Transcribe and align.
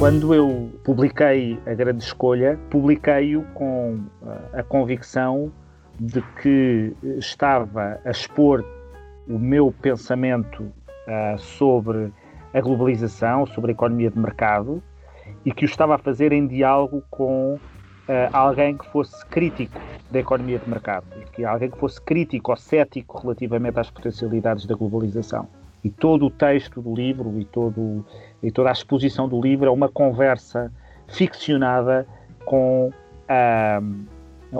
Quando 0.00 0.32
eu 0.32 0.70
publiquei 0.82 1.60
A 1.66 1.74
Grande 1.74 2.02
Escolha, 2.02 2.58
publiquei-o 2.70 3.42
com 3.52 4.00
a 4.54 4.62
convicção 4.62 5.52
de 6.00 6.22
que 6.40 6.96
estava 7.18 8.00
a 8.02 8.10
expor 8.10 8.64
o 9.28 9.38
meu 9.38 9.70
pensamento 9.82 10.62
uh, 10.62 11.38
sobre 11.38 12.10
a 12.54 12.60
globalização, 12.62 13.44
sobre 13.44 13.72
a 13.72 13.74
economia 13.74 14.10
de 14.10 14.18
mercado 14.18 14.82
e 15.44 15.52
que 15.52 15.66
o 15.66 15.68
estava 15.68 15.96
a 15.96 15.98
fazer 15.98 16.32
em 16.32 16.46
diálogo 16.46 17.02
com 17.10 17.56
uh, 17.56 17.60
alguém 18.32 18.78
que 18.78 18.86
fosse 18.86 19.22
crítico 19.26 19.78
da 20.10 20.20
economia 20.20 20.58
de 20.58 20.66
mercado, 20.66 21.04
que 21.34 21.44
alguém 21.44 21.70
que 21.70 21.78
fosse 21.78 22.00
crítico 22.00 22.52
ou 22.52 22.56
cético 22.56 23.18
relativamente 23.20 23.78
às 23.78 23.90
potencialidades 23.90 24.64
da 24.64 24.74
globalização. 24.74 25.46
E 25.84 25.90
todo 25.90 26.26
o 26.26 26.30
texto 26.30 26.80
do 26.80 26.94
livro 26.94 27.38
e, 27.38 27.44
todo, 27.44 28.04
e 28.42 28.50
toda 28.50 28.68
a 28.68 28.72
exposição 28.72 29.28
do 29.28 29.40
livro 29.40 29.66
é 29.66 29.70
uma 29.70 29.88
conversa 29.88 30.72
ficcionada 31.08 32.06
com 32.44 32.92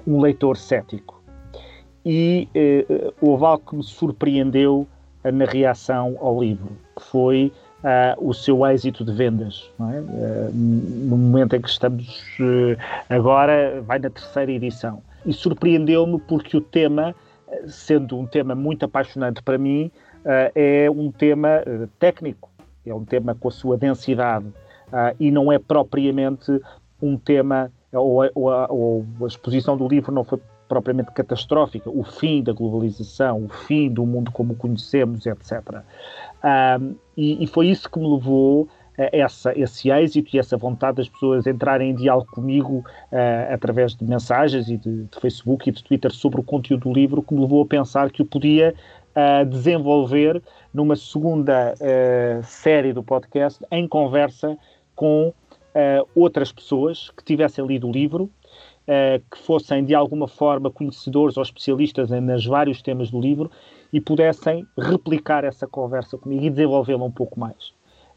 um 0.07 0.21
leitor 0.21 0.57
cético 0.57 1.21
e 2.05 2.49
uh, 2.55 3.15
houve 3.21 3.45
algo 3.45 3.65
que 3.69 3.77
me 3.77 3.83
surpreendeu 3.83 4.87
na 5.23 5.45
reação 5.45 6.17
ao 6.19 6.43
livro, 6.43 6.71
que 6.97 7.05
foi 7.05 7.53
uh, 7.85 8.27
o 8.27 8.33
seu 8.33 8.65
êxito 8.67 9.05
de 9.05 9.13
vendas. 9.13 9.71
É? 9.79 9.83
Uh, 9.83 10.51
no 10.53 11.17
momento 11.17 11.57
em 11.57 11.61
que 11.61 11.69
estamos 11.69 12.25
agora, 13.09 13.83
vai 13.83 13.99
na 13.99 14.09
terceira 14.09 14.51
edição. 14.51 15.03
E 15.27 15.33
surpreendeu-me 15.33 16.19
porque 16.21 16.57
o 16.57 16.61
tema, 16.61 17.15
sendo 17.67 18.19
um 18.19 18.27
tema 18.27 18.55
muito 18.55 18.85
apaixonante 18.85 19.43
para 19.43 19.59
mim, 19.59 19.91
é 20.55 20.91
um 20.91 21.11
tema 21.11 21.63
técnico, 21.99 22.50
é 22.87 22.95
um 22.95 23.05
tema 23.05 23.35
com 23.35 23.49
a 23.49 23.51
sua 23.51 23.77
densidade 23.77 24.47
e 25.21 25.31
não 25.31 25.53
é 25.53 25.59
propriamente 25.59 26.61
um 27.01 27.17
tema, 27.17 27.71
ou, 27.93 28.23
ou, 28.35 28.51
ou 28.69 29.07
a 29.23 29.27
exposição 29.27 29.77
do 29.77 29.87
livro 29.87 30.13
não 30.13 30.25
foi 30.25 30.41
propriamente 30.69 31.11
catastrófica, 31.13 31.91
o 31.91 32.05
fim 32.05 32.43
da 32.43 32.53
globalização, 32.53 33.45
o 33.45 33.49
fim 33.49 33.89
do 33.89 34.07
mundo 34.07 34.31
como 34.31 34.53
o 34.53 34.57
conhecemos, 34.57 35.27
etc. 35.27 35.83
E, 37.17 37.43
e, 37.43 37.47
foi 37.47 37.69
isso 37.69 37.91
que 37.91 37.99
me 37.99 38.09
levou 38.09 38.69
a 38.97 39.09
essa, 39.13 39.59
esse 39.59 39.91
êxito 39.91 40.37
e 40.37 40.39
essa 40.39 40.57
vontade 40.57 40.99
das 40.99 41.09
pessoas 41.09 41.47
entrarem 41.47 41.91
em 41.91 41.95
diálogo 41.95 42.31
comigo 42.31 42.85
uh, 43.11 43.53
através 43.53 43.95
de 43.95 44.05
mensagens 44.05 44.69
e 44.69 44.77
de, 44.77 45.05
de, 45.05 45.21
Facebook 45.21 45.69
e 45.69 45.73
de 45.73 45.83
Twitter 45.83 46.13
sobre 46.13 46.41
o 46.41 46.43
conteúdo 46.45 46.89
do 46.89 46.93
livro, 46.93 47.23
que 47.23 47.35
me 47.35 47.41
levou 47.41 47.63
a 47.63 47.67
pensar 47.67 48.11
que 48.11 48.23
eu 48.23 48.27
podia 48.27 48.75
uh, 49.17 49.45
desenvolver 49.47 50.43
numa 50.73 50.97
segunda 50.97 51.75
uh, 51.75 52.43
série 52.45 52.93
do 52.93 53.03
podcast 53.03 53.65
em 53.71 53.87
conversa 53.89 54.57
com 54.95 55.33
outras 56.17 56.51
pessoas 56.51 57.11
que 57.11 57.23
tivessem 57.23 57.65
lido 57.65 57.87
o 57.87 57.93
livro 57.93 58.29
uh, 58.91 59.23
que 59.31 59.39
fossem 59.39 59.85
de 59.85 59.95
alguma 59.95 60.27
forma 60.27 60.71
conhecedores 60.71 61.37
ou 61.37 61.43
especialistas 61.43 62.11
em, 62.11 62.21
nos 62.21 62.45
vários 62.45 62.83
temas 62.83 63.11
do 63.11 63.21
livro 63.21 63.51
e 63.93 64.01
pudessem 64.01 64.67
replicar 64.77 65.45
essa 65.45 65.67
conversa 65.67 66.19
comigo 66.19 66.45
e 66.45 66.51
desenvolvê-la 66.51 67.05
um 67.05 67.11
pouco 67.11 67.39
mais. 67.39 67.69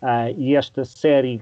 Uh, 0.02 0.34
e 0.38 0.56
esta 0.56 0.84
série 0.84 1.42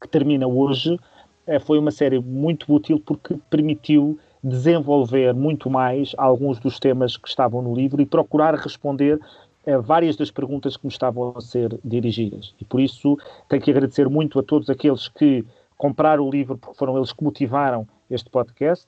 que 0.00 0.08
termina 0.08 0.46
hoje 0.46 0.94
uh, 0.94 1.60
foi 1.60 1.78
uma 1.78 1.90
série 1.90 2.18
muito 2.18 2.72
útil 2.72 3.00
porque 3.04 3.36
permitiu 3.48 4.18
desenvolver 4.42 5.32
muito 5.32 5.70
mais 5.70 6.12
alguns 6.18 6.58
dos 6.58 6.78
temas 6.78 7.16
que 7.16 7.28
estavam 7.28 7.62
no 7.62 7.74
livro 7.74 8.02
e 8.02 8.06
procurar 8.06 8.54
responder 8.54 9.18
a 9.66 9.78
várias 9.78 10.16
das 10.16 10.30
perguntas 10.30 10.76
que 10.76 10.86
me 10.86 10.92
estavam 10.92 11.34
a 11.36 11.40
ser 11.40 11.78
dirigidas. 11.84 12.54
E 12.60 12.64
por 12.64 12.80
isso 12.80 13.16
tenho 13.48 13.62
que 13.62 13.70
agradecer 13.70 14.08
muito 14.08 14.38
a 14.38 14.42
todos 14.42 14.68
aqueles 14.68 15.08
que 15.08 15.44
compraram 15.76 16.26
o 16.26 16.30
livro 16.30 16.56
porque 16.58 16.78
foram 16.78 16.96
eles 16.96 17.12
que 17.12 17.24
motivaram 17.24 17.86
este 18.10 18.30
podcast. 18.30 18.86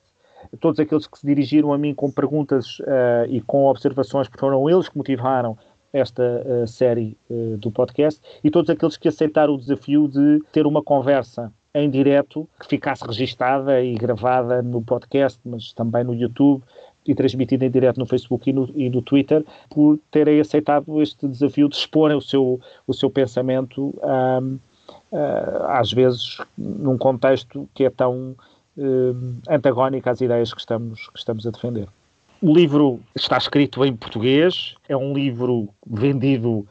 Todos 0.59 0.79
aqueles 0.79 1.07
que 1.07 1.17
se 1.17 1.25
dirigiram 1.25 1.73
a 1.73 1.77
mim 1.77 1.93
com 1.93 2.11
perguntas 2.11 2.79
uh, 2.79 3.25
e 3.27 3.41
com 3.41 3.65
observações, 3.65 4.27
porque 4.27 4.39
foram 4.39 4.69
eles 4.69 4.87
que 4.87 4.97
motivaram 4.97 5.57
esta 5.91 6.23
uh, 6.23 6.67
série 6.67 7.17
uh, 7.29 7.57
do 7.57 7.71
podcast, 7.71 8.21
e 8.43 8.51
todos 8.51 8.69
aqueles 8.69 8.97
que 8.97 9.07
aceitaram 9.07 9.55
o 9.55 9.57
desafio 9.57 10.07
de 10.07 10.39
ter 10.51 10.67
uma 10.67 10.83
conversa 10.83 11.51
em 11.73 11.89
direto 11.89 12.47
que 12.59 12.67
ficasse 12.67 13.05
registada 13.05 13.81
e 13.81 13.93
gravada 13.95 14.61
no 14.61 14.81
podcast, 14.81 15.39
mas 15.45 15.73
também 15.73 16.03
no 16.03 16.13
YouTube 16.13 16.63
e 17.07 17.15
transmitida 17.15 17.65
em 17.65 17.71
direto 17.71 17.97
no 17.99 18.05
Facebook 18.05 18.49
e 18.49 18.53
no, 18.53 18.69
e 18.75 18.89
no 18.89 19.01
Twitter, 19.01 19.43
por 19.69 19.97
terem 20.11 20.39
aceitado 20.39 21.01
este 21.01 21.27
desafio 21.27 21.69
de 21.69 21.75
exporem 21.75 22.17
o 22.17 22.21
seu, 22.21 22.59
o 22.85 22.93
seu 22.93 23.09
pensamento, 23.09 23.95
um, 24.03 24.59
às 25.69 25.91
vezes 25.91 26.37
num 26.57 26.97
contexto 26.97 27.67
que 27.73 27.85
é 27.85 27.89
tão 27.89 28.35
eh, 28.77 29.13
antagónica 29.49 30.11
às 30.11 30.21
ideias 30.21 30.53
que 30.53 30.59
estamos, 30.59 31.09
que 31.09 31.17
estamos 31.17 31.47
a 31.47 31.49
defender. 31.51 31.87
O 32.41 32.53
livro 32.53 32.99
está 33.15 33.35
escrito 33.37 33.83
em 33.83 33.95
português, 33.95 34.75
é 34.87 34.95
um 34.95 35.13
livro 35.13 35.67
vendido 35.85 36.67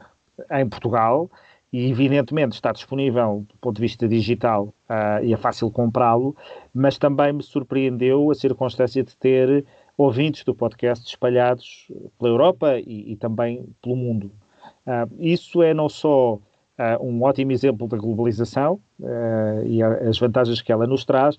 em 0.51 0.67
Portugal 0.69 1.29
e, 1.73 1.91
evidentemente, 1.91 2.53
está 2.53 2.71
disponível 2.71 3.45
do 3.49 3.55
ponto 3.59 3.75
de 3.75 3.81
vista 3.81 4.07
digital 4.07 4.73
uh, 4.89 5.21
e 5.21 5.33
é 5.33 5.37
fácil 5.37 5.69
comprá-lo, 5.69 6.33
mas 6.73 6.97
também 6.97 7.33
me 7.33 7.43
surpreendeu 7.43 8.31
a 8.31 8.35
circunstância 8.35 9.03
de 9.03 9.13
ter 9.17 9.65
ouvintes 9.97 10.43
do 10.43 10.53
podcast 10.53 11.07
espalhados 11.07 11.87
pela 12.19 12.31
Europa 12.31 12.79
e, 12.79 13.11
e 13.11 13.15
também 13.15 13.65
pelo 13.81 13.95
mundo. 13.95 14.31
Uh, 14.85 15.13
isso 15.19 15.63
é 15.63 15.73
não 15.73 15.89
só 15.89 16.35
uh, 16.35 16.41
um 17.01 17.23
ótimo 17.23 17.51
exemplo 17.51 17.87
da 17.87 17.97
globalização 17.97 18.79
e 19.65 19.83
as 19.83 20.17
vantagens 20.17 20.61
que 20.61 20.71
ela 20.71 20.87
nos 20.87 21.05
traz, 21.05 21.37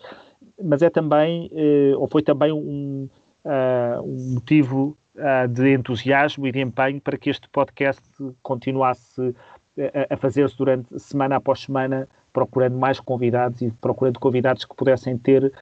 mas 0.62 0.82
é 0.82 0.90
também, 0.90 1.50
eh, 1.52 1.94
ou 1.96 2.08
foi 2.08 2.22
também 2.22 2.52
um, 2.52 3.08
uh, 3.44 4.02
um 4.02 4.34
motivo 4.34 4.96
uh, 5.14 5.48
de 5.48 5.72
entusiasmo 5.72 6.46
e 6.46 6.52
de 6.52 6.60
empenho 6.60 7.00
para 7.00 7.16
que 7.16 7.30
este 7.30 7.48
podcast 7.48 8.02
continuasse 8.42 9.34
a, 9.78 10.14
a 10.14 10.16
fazer-se 10.16 10.56
durante 10.56 10.98
semana 10.98 11.36
após 11.36 11.60
semana, 11.60 12.08
procurando 12.32 12.76
mais 12.76 13.00
convidados 13.00 13.62
e 13.62 13.70
procurando 13.70 14.18
convidados 14.18 14.64
que 14.64 14.74
pudessem 14.74 15.16
ter 15.16 15.44
uh, 15.44 15.52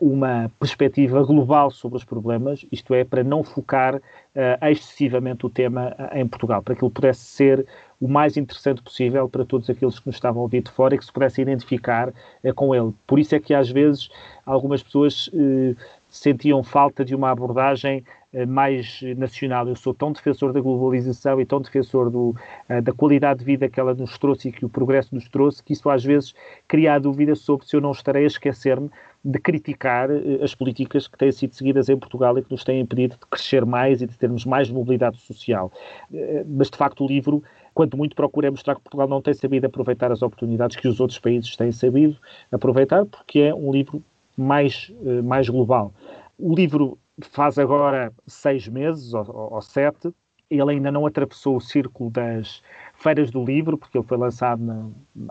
uma 0.00 0.50
perspectiva 0.58 1.22
global 1.24 1.70
sobre 1.70 1.98
os 1.98 2.04
problemas, 2.04 2.64
isto 2.70 2.94
é, 2.94 3.04
para 3.04 3.24
não 3.24 3.42
focar 3.42 4.00
excessivamente 4.62 5.44
o 5.44 5.50
tema 5.50 5.92
em 6.12 6.24
Portugal, 6.26 6.62
para 6.62 6.76
que 6.76 6.84
ele 6.84 6.92
pudesse 6.92 7.20
ser 7.20 7.66
o 8.00 8.06
mais 8.06 8.36
interessante 8.36 8.80
possível 8.80 9.28
para 9.28 9.44
todos 9.44 9.68
aqueles 9.68 9.98
que 9.98 10.06
nos 10.06 10.14
estavam 10.14 10.40
a 10.40 10.44
ouvir 10.44 10.62
de 10.62 10.70
fora 10.70 10.94
e 10.94 10.98
que 10.98 11.04
se 11.04 11.12
pudessem 11.12 11.42
identificar 11.42 12.12
com 12.54 12.72
ele. 12.72 12.94
Por 13.08 13.18
isso 13.18 13.34
é 13.34 13.40
que 13.40 13.52
às 13.52 13.68
vezes 13.68 14.08
algumas 14.46 14.84
pessoas 14.84 15.28
sentiam 16.08 16.62
falta 16.62 17.04
de 17.04 17.14
uma 17.14 17.30
abordagem 17.30 18.04
mais 18.46 19.00
nacional. 19.16 19.68
Eu 19.68 19.74
sou 19.74 19.92
tão 19.92 20.12
defensor 20.12 20.52
da 20.52 20.60
globalização 20.60 21.40
e 21.40 21.46
tão 21.46 21.60
defensor 21.60 22.10
do, 22.10 22.34
eh, 22.68 22.80
da 22.80 22.92
qualidade 22.92 23.40
de 23.40 23.44
vida 23.44 23.68
que 23.68 23.80
ela 23.80 23.92
nos 23.92 24.16
trouxe 24.18 24.48
e 24.48 24.52
que 24.52 24.64
o 24.64 24.68
progresso 24.68 25.14
nos 25.14 25.28
trouxe, 25.28 25.62
que 25.62 25.72
isso 25.72 25.90
às 25.90 26.04
vezes 26.04 26.34
cria 26.68 26.94
a 26.94 26.98
dúvida 26.98 27.34
sobre 27.34 27.66
se 27.66 27.74
eu 27.74 27.80
não 27.80 27.90
estarei 27.90 28.24
a 28.24 28.26
esquecer-me 28.26 28.88
de 29.24 29.38
criticar 29.38 30.10
eh, 30.10 30.38
as 30.42 30.54
políticas 30.54 31.08
que 31.08 31.18
têm 31.18 31.32
sido 31.32 31.54
seguidas 31.54 31.88
em 31.88 31.98
Portugal 31.98 32.38
e 32.38 32.42
que 32.42 32.50
nos 32.50 32.62
têm 32.62 32.80
impedido 32.80 33.14
de 33.14 33.26
crescer 33.26 33.66
mais 33.66 34.00
e 34.00 34.06
de 34.06 34.16
termos 34.16 34.44
mais 34.44 34.70
mobilidade 34.70 35.20
social. 35.20 35.72
Mas, 36.46 36.70
de 36.70 36.76
facto, 36.76 37.04
o 37.04 37.08
livro 37.08 37.42
quanto 37.74 37.96
muito 37.96 38.14
procura 38.16 38.50
mostrar 38.50 38.74
que 38.74 38.82
Portugal 38.82 39.08
não 39.08 39.22
tem 39.22 39.34
sabido 39.34 39.64
aproveitar 39.64 40.10
as 40.12 40.22
oportunidades 40.22 40.76
que 40.76 40.88
os 40.88 41.00
outros 41.00 41.18
países 41.18 41.56
têm 41.56 41.72
sabido 41.72 42.16
aproveitar, 42.50 43.04
porque 43.06 43.40
é 43.40 43.54
um 43.54 43.72
livro 43.72 44.02
mais, 44.36 44.92
eh, 45.04 45.22
mais 45.22 45.48
global. 45.48 45.92
O 46.38 46.54
livro 46.54 46.98
faz 47.28 47.58
agora 47.58 48.12
seis 48.26 48.68
meses 48.68 49.14
ou, 49.14 49.52
ou 49.52 49.62
sete, 49.62 50.12
ele 50.50 50.72
ainda 50.72 50.90
não 50.90 51.06
atravessou 51.06 51.56
o 51.56 51.60
círculo 51.60 52.10
das 52.10 52.60
feiras 52.94 53.30
do 53.30 53.44
livro, 53.44 53.78
porque 53.78 53.96
ele 53.96 54.06
foi 54.06 54.18
lançado 54.18 54.60
na, 54.60 54.88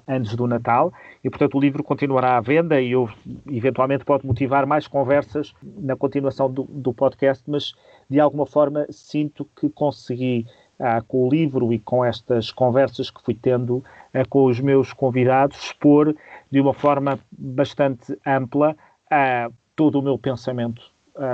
antes 0.07 0.33
do 0.36 0.47
Natal, 0.47 0.94
e 1.24 1.30
portanto 1.30 1.57
o 1.57 1.59
livro 1.59 1.83
continuará 1.83 2.38
à 2.38 2.41
venda 2.41 2.81
e 2.81 2.91
eu, 2.91 3.09
eventualmente 3.51 4.06
pode 4.06 4.25
motivar 4.25 4.65
mais 4.65 4.88
conversas 4.88 5.53
na 5.62 5.95
continuação 5.95 6.50
do, 6.50 6.63
do 6.63 6.94
podcast, 6.94 7.44
mas 7.47 7.74
de 8.09 8.19
alguma 8.19 8.45
forma 8.45 8.88
sinto 8.89 9.45
que 9.59 9.69
consegui 9.69 10.47
ah, 10.80 11.01
com 11.01 11.27
o 11.27 11.30
livro 11.30 11.74
e 11.74 11.80
com 11.80 12.03
estas 12.03 12.51
conversas 12.51 13.12
que 13.12 13.21
fui 13.21 13.35
tendo 13.35 13.83
ah, 14.13 14.24
com 14.25 14.45
os 14.45 14.62
meus 14.62 14.94
convidados, 14.94 15.57
expor 15.57 16.15
de 16.50 16.62
uma 16.62 16.74
forma 16.74 17.19
bastante 17.30 18.18
ampla 18.25 18.75
ah, 19.12 19.50
todo 19.75 20.00
o 20.00 20.01
meu 20.01 20.18
pensamento 20.18 20.81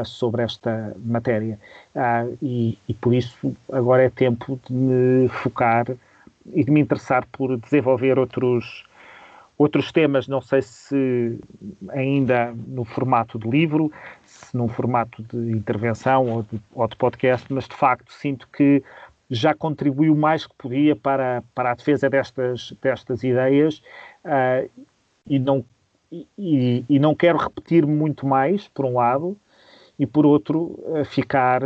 sobre 0.04 0.44
esta 0.44 0.96
matéria. 1.04 1.60
E, 2.42 2.78
e, 2.88 2.94
por 2.94 3.14
isso 3.14 3.56
agora 3.72 4.04
é 4.04 4.10
tempo 4.10 4.60
de 4.68 4.74
me 4.74 5.28
focar 5.30 5.88
e 6.54 6.64
de 6.64 6.72
me 6.72 6.80
interessar 6.80 7.26
por 7.32 7.58
desenvolver 7.58 8.20
outros, 8.20 8.84
outros 9.58 9.92
temas, 9.92 10.28
não 10.28 10.42
sei 10.42 10.62
se 10.62 11.40
ainda 11.90 12.54
no 12.68 12.84
formato 12.84 13.40
de 13.40 13.50
livro, 13.50 13.92
se 14.26 14.56
num 14.56 14.68
formato 14.68 15.24
de 15.24 15.52
intervenção 15.52 16.30
ou 16.30 16.44
de, 16.44 16.62
ou 16.74 16.88
de 16.88 16.96
podcast, 16.96 17.52
mas 17.52 17.68
de 17.68 17.76
facto 17.76 18.12
sinto 18.12 18.48
que 18.50 18.84
já 19.30 19.54
contribuiu 19.54 20.16
mais 20.16 20.46
que 20.46 20.54
podia 20.56 20.96
para, 20.96 21.44
para 21.54 21.72
a 21.72 21.76
defesa 21.76 22.10
destas, 22.10 22.74
destas 22.82 23.24
ideias 23.24 23.82
uh, 24.24 24.70
e 25.26 25.40
não, 25.40 25.66
e, 26.12 26.86
e 26.88 27.00
não 27.00 27.16
quero 27.16 27.38
repetir 27.38 27.86
muito 27.88 28.28
mais, 28.28 28.68
por 28.68 28.86
um 28.86 28.96
lado, 28.96 29.36
e 29.98 30.06
por 30.06 30.26
outro, 30.26 30.78
ficar 31.06 31.62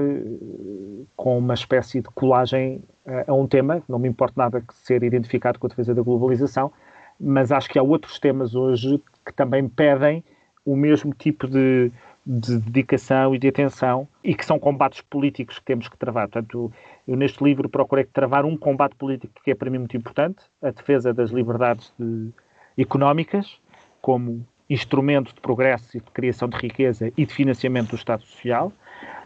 com 1.15 1.37
uma 1.37 1.53
espécie 1.53 2.01
de 2.01 2.09
colagem 2.09 2.81
a 3.27 3.33
um 3.33 3.47
tema, 3.47 3.81
não 3.89 3.97
me 3.97 4.07
importa 4.07 4.35
nada 4.37 4.61
que 4.61 4.73
ser 4.75 5.03
identificado 5.03 5.57
com 5.57 5.67
a 5.67 5.69
defesa 5.69 5.95
da 5.95 6.01
globalização, 6.01 6.71
mas 7.19 7.51
acho 7.51 7.69
que 7.69 7.79
há 7.79 7.83
outros 7.83 8.19
temas 8.19 8.55
hoje 8.55 9.01
que 9.25 9.33
também 9.33 9.67
pedem 9.67 10.23
o 10.63 10.75
mesmo 10.75 11.13
tipo 11.13 11.47
de, 11.47 11.91
de 12.25 12.57
dedicação 12.59 13.33
e 13.33 13.39
de 13.39 13.47
atenção 13.47 14.07
e 14.23 14.35
que 14.35 14.45
são 14.45 14.59
combates 14.59 15.01
políticos 15.01 15.57
que 15.57 15.65
temos 15.65 15.87
que 15.87 15.97
travar. 15.97 16.27
Portanto, 16.27 16.71
eu 17.07 17.17
neste 17.17 17.43
livro 17.43 17.67
procurei 17.67 18.05
travar 18.05 18.45
um 18.45 18.55
combate 18.55 18.95
político 18.95 19.33
que 19.43 19.51
é 19.51 19.55
para 19.55 19.69
mim 19.69 19.79
muito 19.79 19.97
importante, 19.97 20.43
a 20.61 20.69
defesa 20.69 21.13
das 21.13 21.31
liberdades 21.31 21.91
de, 21.97 22.29
económicas 22.77 23.59
como 24.01 24.45
instrumento 24.69 25.33
de 25.33 25.41
progresso 25.41 25.97
e 25.97 25.99
de 25.99 26.11
criação 26.11 26.47
de 26.47 26.57
riqueza 26.57 27.11
e 27.17 27.25
de 27.25 27.33
financiamento 27.33 27.89
do 27.89 27.95
Estado 27.95 28.23
Social, 28.23 28.71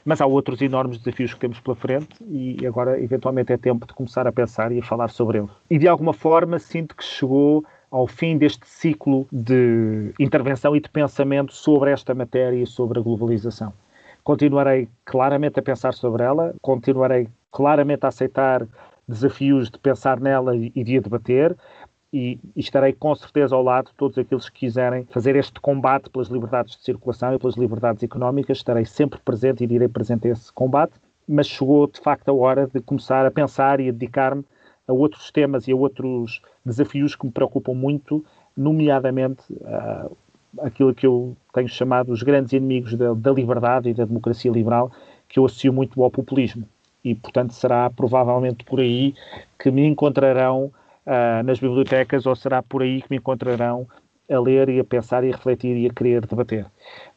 mas 0.05 0.21
há 0.21 0.25
outros 0.25 0.61
enormes 0.61 0.97
desafios 0.97 1.33
que 1.33 1.39
temos 1.39 1.59
pela 1.59 1.75
frente 1.75 2.15
e 2.29 2.65
agora, 2.65 3.01
eventualmente, 3.01 3.51
é 3.51 3.57
tempo 3.57 3.85
de 3.85 3.93
começar 3.93 4.27
a 4.27 4.31
pensar 4.31 4.71
e 4.71 4.79
a 4.79 4.83
falar 4.83 5.09
sobre 5.09 5.39
eles. 5.39 5.51
E, 5.69 5.77
de 5.77 5.87
alguma 5.87 6.13
forma, 6.13 6.59
sinto 6.59 6.95
que 6.95 7.03
chegou 7.03 7.65
ao 7.89 8.07
fim 8.07 8.37
deste 8.37 8.67
ciclo 8.67 9.27
de 9.31 10.13
intervenção 10.19 10.75
e 10.75 10.81
de 10.81 10.89
pensamento 10.89 11.53
sobre 11.53 11.91
esta 11.91 12.15
matéria 12.15 12.57
e 12.57 12.65
sobre 12.65 12.99
a 12.99 13.01
globalização. 13.01 13.71
Continuarei 14.23 14.87
claramente 15.05 15.59
a 15.59 15.63
pensar 15.63 15.93
sobre 15.93 16.23
ela, 16.23 16.55
continuarei 16.61 17.27
claramente 17.51 18.05
a 18.05 18.07
aceitar 18.07 18.65
desafios 19.07 19.69
de 19.69 19.77
pensar 19.77 20.19
nela 20.19 20.55
e 20.55 20.83
de 20.83 20.97
a 20.97 21.01
debater, 21.01 21.55
e, 22.13 22.39
estarei 22.55 22.93
com 22.93 23.15
certeza 23.15 23.55
ao 23.55 23.63
lado 23.63 23.87
de 23.87 23.95
todos 23.95 24.17
aqueles 24.19 24.47
que 24.47 24.59
quiserem 24.59 25.05
fazer 25.09 25.35
este 25.35 25.59
combate 25.59 26.11
pelas 26.11 26.27
liberdades 26.27 26.77
de 26.77 26.83
circulação 26.83 27.33
e 27.33 27.39
pelas 27.39 27.55
liberdades 27.55 28.03
económicas. 28.03 28.57
Estarei 28.57 28.85
sempre 28.85 29.19
presente 29.19 29.63
e 29.63 29.67
direi 29.67 29.87
presente 29.87 30.27
a 30.27 30.31
esse 30.31 30.53
combate, 30.53 30.93
mas 31.27 31.47
chegou 31.47 31.87
de 31.87 31.99
facto 31.99 32.29
a 32.29 32.33
hora 32.33 32.69
de 32.71 32.79
começar 32.81 33.25
a 33.25 33.31
pensar 33.31 33.79
e 33.79 33.89
a 33.89 33.91
dedicar-me 33.91 34.45
a 34.87 34.93
outros 34.93 35.31
temas 35.31 35.67
e 35.67 35.71
a 35.71 35.75
outros 35.75 36.39
desafios 36.63 37.15
que 37.15 37.25
me 37.25 37.31
preocupam 37.31 37.73
muito, 37.73 38.23
nomeadamente 38.55 39.41
uh, 39.51 40.15
aquilo 40.59 40.93
que 40.93 41.07
eu 41.07 41.35
tenho 41.51 41.67
chamado 41.67 42.11
os 42.11 42.21
grandes 42.21 42.53
inimigos 42.53 42.93
da, 42.93 43.13
da, 43.13 43.31
liberdade 43.31 43.89
e 43.89 43.93
da 43.93 44.05
democracia 44.05 44.51
liberal, 44.51 44.91
que 45.27 45.39
eu 45.39 45.45
associo 45.45 45.73
muito 45.73 46.03
ao 46.03 46.11
populismo. 46.11 46.67
E, 47.03 47.15
portanto, 47.15 47.53
será 47.53 47.89
provavelmente 47.89 48.63
por 48.63 48.79
aí 48.79 49.15
que 49.57 49.71
me 49.71 49.85
encontrarão 49.87 50.71
uh, 51.05 51.43
nas 51.43 51.59
bibliotecas 51.59 52.25
ou 52.25 52.35
será 52.35 52.61
por 52.61 52.81
aí 52.81 53.01
que 53.01 53.07
me 53.09 53.17
encontrarão 53.17 53.87
a 54.29 54.39
ler 54.39 54.69
e 54.69 54.79
a 54.79 54.83
pensar 54.83 55.23
e 55.23 55.29
a 55.29 55.35
refletir 55.35 55.75
e 55.75 55.85
a 55.85 55.93
querer 55.93 56.25
debater. 56.25 56.65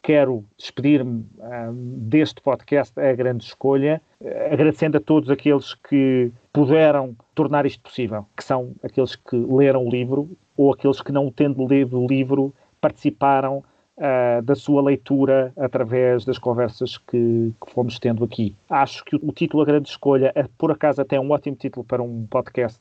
Quero 0.02 0.44
despedir-me 0.58 1.24
uh, 1.38 1.72
deste 1.72 2.40
podcast 2.40 2.98
A 2.98 3.12
Grande 3.14 3.44
Escolha, 3.44 4.00
uh, 4.20 4.52
agradecendo 4.52 4.98
a 4.98 5.00
todos 5.00 5.30
aqueles 5.30 5.74
que 5.74 6.30
puderam 6.52 7.14
tornar 7.34 7.66
isto 7.66 7.82
possível, 7.82 8.26
que 8.36 8.44
são 8.44 8.72
aqueles 8.82 9.14
que 9.14 9.36
leram 9.36 9.86
o 9.86 9.90
livro 9.90 10.28
ou 10.56 10.72
aqueles 10.72 11.00
que, 11.00 11.12
não 11.12 11.30
tendo 11.30 11.66
lido 11.66 12.00
o 12.00 12.06
livro, 12.06 12.52
participaram 12.80 13.62
uh, 13.96 14.42
da 14.42 14.54
sua 14.54 14.82
leitura 14.82 15.52
através 15.56 16.24
das 16.24 16.38
conversas 16.38 16.98
que, 16.98 17.52
que, 17.64 17.72
fomos 17.72 17.98
tendo 17.98 18.24
aqui. 18.24 18.54
Acho 18.68 19.04
que 19.04 19.16
o, 19.16 19.28
o 19.28 19.32
título 19.32 19.62
A 19.62 19.66
Grande 19.66 19.88
Escolha 19.88 20.32
é, 20.34 20.44
por 20.58 20.70
acaso, 20.70 21.00
até 21.00 21.18
um 21.18 21.30
ótimo 21.30 21.56
título 21.56 21.84
para 21.84 22.02
um 22.02 22.26
podcast 22.26 22.80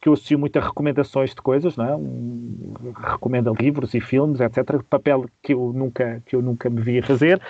que 0.00 0.08
eu 0.08 0.12
associo 0.12 0.38
muito 0.38 0.56
a 0.58 0.62
recomendações 0.62 1.34
de 1.34 1.42
coisas, 1.42 1.76
não 1.76 1.84
é? 1.84 1.96
Um, 1.96 2.74
recomenda 2.96 3.50
livros 3.50 3.94
e 3.94 4.00
filmes, 4.00 4.40
etc. 4.40 4.82
Papel 4.88 5.26
que 5.42 5.54
eu 5.54 5.72
nunca, 5.74 6.22
que 6.24 6.36
eu 6.36 6.42
nunca 6.42 6.70
me 6.70 6.80
via 6.80 7.02
fazer. 7.02 7.40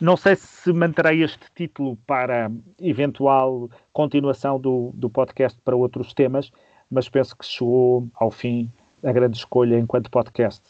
Não 0.00 0.16
sei 0.16 0.36
se 0.36 0.72
manterei 0.72 1.22
este 1.22 1.46
título 1.54 1.96
para 2.06 2.50
eventual 2.80 3.70
continuação 3.92 4.60
do, 4.60 4.90
do 4.94 5.08
podcast 5.08 5.58
para 5.64 5.74
outros 5.74 6.12
temas, 6.12 6.52
mas 6.90 7.08
penso 7.08 7.34
que 7.34 7.46
chegou 7.46 8.06
ao 8.14 8.30
fim 8.30 8.70
a 9.02 9.12
grande 9.12 9.38
escolha 9.38 9.78
enquanto 9.78 10.10
podcast. 10.10 10.62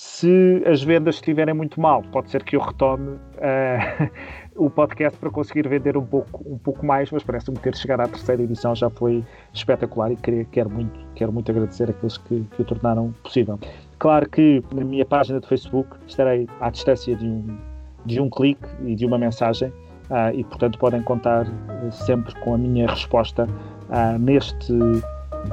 Se 0.00 0.62
as 0.64 0.80
vendas 0.80 1.16
estiverem 1.16 1.52
muito 1.52 1.80
mal, 1.80 2.04
pode 2.12 2.30
ser 2.30 2.44
que 2.44 2.54
eu 2.54 2.60
retome 2.60 3.08
uh, 3.08 4.08
o 4.54 4.70
podcast 4.70 5.18
para 5.18 5.28
conseguir 5.28 5.68
vender 5.68 5.96
um 5.96 6.06
pouco, 6.06 6.40
um 6.48 6.56
pouco 6.56 6.86
mais, 6.86 7.10
mas 7.10 7.24
parece-me 7.24 7.56
ter 7.56 7.74
chegado 7.74 8.02
à 8.02 8.06
terceira 8.06 8.40
edição 8.40 8.76
já 8.76 8.88
foi 8.88 9.24
espetacular 9.52 10.12
e 10.12 10.16
queria, 10.16 10.44
quero, 10.44 10.70
muito, 10.70 11.00
quero 11.16 11.32
muito 11.32 11.50
agradecer 11.50 11.90
àqueles 11.90 12.16
que, 12.16 12.44
que 12.44 12.62
o 12.62 12.64
tornaram 12.64 13.12
possível. 13.24 13.58
Claro 13.98 14.30
que 14.30 14.62
na 14.72 14.84
minha 14.84 15.04
página 15.04 15.40
de 15.40 15.48
Facebook 15.48 15.96
estarei 16.06 16.46
à 16.60 16.70
distância 16.70 17.16
de 17.16 17.26
um, 17.26 17.58
de 18.06 18.20
um 18.20 18.30
clique 18.30 18.68
e 18.84 18.94
de 18.94 19.04
uma 19.04 19.18
mensagem 19.18 19.68
uh, 19.68 20.32
e, 20.32 20.44
portanto, 20.44 20.78
podem 20.78 21.02
contar 21.02 21.44
uh, 21.44 21.90
sempre 21.90 22.32
com 22.42 22.54
a 22.54 22.58
minha 22.58 22.86
resposta 22.86 23.48
uh, 23.48 24.16
neste, 24.16 24.72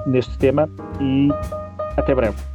neste 0.05 0.37
tema 0.37 0.69
e 1.01 1.29
até 1.97 2.13
breve. 2.13 2.54